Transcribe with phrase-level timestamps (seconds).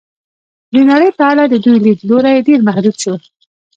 [0.73, 3.13] د نړۍ په اړه د دوی لید لوری ډېر محدود شو.